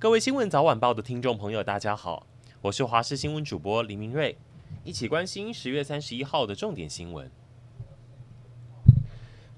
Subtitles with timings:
[0.00, 2.24] 各位新闻早晚报的听众朋友，大家好，
[2.60, 4.38] 我是华视新闻主播林明瑞，
[4.84, 7.28] 一起关心十月三十一号的重点新闻。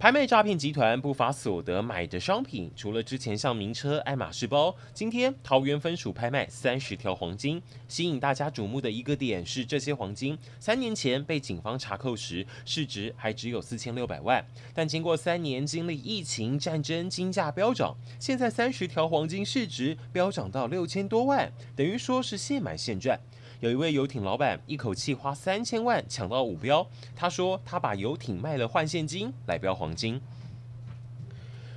[0.00, 7.60] 拍卖诈骗集团不法所得买的商品，除了之前像名车、爱马仕包，今天桃园分署拍卖三十条黄金。
[7.86, 14.42] 吸引大家瞩目的一个点是，这些黄金三年前被警方查扣时，市值还只有四千六百万，
[14.72, 23.20] 但经过三年经历疫情、战争，金价飙涨，现在三十条黄金市值飙涨到六千多万，等于说是现买现赚。
[23.60, 30.18] 有一位游艇老板一口气花三千万抢到五标，他说他把游艇卖了换现金来标黄金。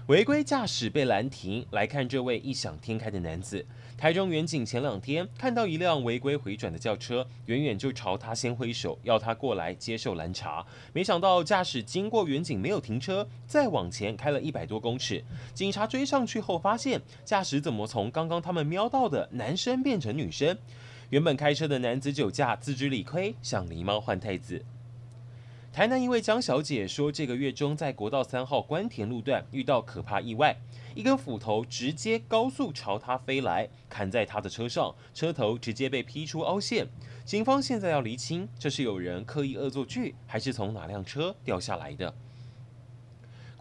[0.07, 3.65] 违规驾驶被拦停，来看这位异想天开的男子。
[3.97, 10.65] 台中远警前两天看到一辆违规回转的轿车，远远就朝他先挥手，要他过来接受拦查。
[10.93, 15.21] 没想到驾驶经过远警没有停车，再往前开了一百多公尺。
[15.53, 20.57] 警察追上去后，发现驾驶怎么从刚刚他们瞄到的男生变成女生？
[21.13, 24.65] 原本开车的男子酒驾，自知理亏，想狸猫换太子。
[25.71, 30.57] 台南一位江小姐说，这个月中在国道三号官田路段遇到可怕意外，
[30.95, 36.87] 一根斧头直接高速朝她飞来，砍在她的车上，车头直接被劈出凹陷。
[37.23, 42.11] 警方现在要厘清，这是有人刻意恶作剧，还是从哪辆车掉下来的？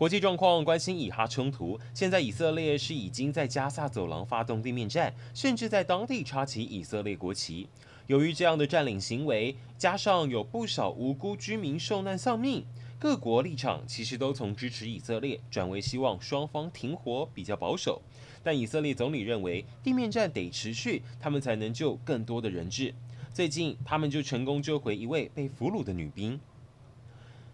[0.03, 1.79] 国际状况，关心以哈冲突。
[1.95, 7.69] 现在以色列是已经在加萨走廊发动地面战，甚至在当地插起以色列国旗。
[8.09, 12.65] 由于这样的占领行为，加上有不少无辜居民受难丧命，
[12.99, 18.03] 各国立场其实都从支持以色列转为希望双方停火，比较保守。
[18.43, 22.93] 但以色列总理认为地面战得持续，他们才能救更多的人质。
[23.33, 26.41] 最近，他们就成功救回一位被俘虏的女兵。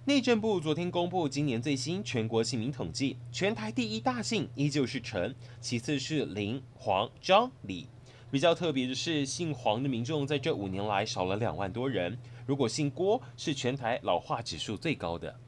[0.09, 7.87] 内政部昨天公布今年最新全国姓名统计，全台第一大姓依旧是陈，其次是林、黄、张、李。
[8.31, 12.17] 比较特别的是，姓黄的民众在这五年来少了两万多人。
[12.47, 15.39] 如果姓郭，是全台老化指数最高的。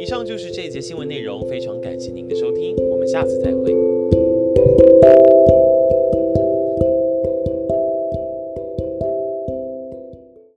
[0.00, 3.72] 以上就是这节新闻内容，非常感谢您的收听，我们下次再会。